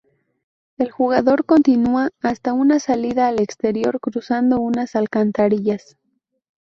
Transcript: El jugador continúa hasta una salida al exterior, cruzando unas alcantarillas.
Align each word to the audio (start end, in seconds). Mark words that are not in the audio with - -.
El 0.79 0.89
jugador 0.89 1.45
continúa 1.45 2.09
hasta 2.21 2.53
una 2.53 2.79
salida 2.79 3.27
al 3.27 3.39
exterior, 3.39 3.99
cruzando 3.99 4.59
unas 4.59 4.95
alcantarillas. 4.95 5.95